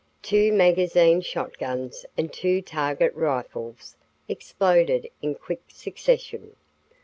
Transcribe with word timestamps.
Two 0.23 0.51
magazine 0.51 1.21
shotguns 1.21 2.07
and 2.17 2.33
two 2.33 2.63
target 2.63 3.13
rifles 3.13 3.95
exploded 4.27 5.07
in 5.21 5.35
quick 5.35 5.61
succession. 5.67 6.55